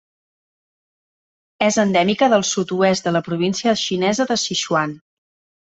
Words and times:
És 1.65 1.77
endèmica 1.83 2.31
del 2.35 2.47
sud-oest 2.53 3.11
de 3.11 3.15
la 3.19 3.23
província 3.29 3.77
xinesa 3.85 4.29
de 4.33 4.41
Sichuan. 4.49 5.01